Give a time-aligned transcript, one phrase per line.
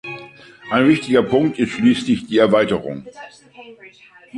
[0.71, 3.05] Ein wichtiger Punkt ist schließlich die Erweiterung.